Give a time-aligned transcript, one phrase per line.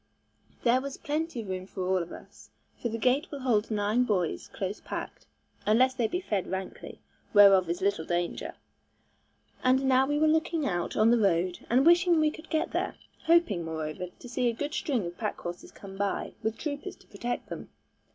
[0.63, 2.49] There was plenty of room for all of us,
[2.81, 5.27] for the gate will hold nine boys close packed,
[5.63, 7.01] unless they be fed rankly,
[7.35, 8.55] whereof is little danger;
[9.63, 12.95] and now we were looking out on the road and wishing we could get there;
[13.25, 17.05] hoping, moreover, to see a good string of pack horses come by, with troopers to
[17.05, 17.69] protect them.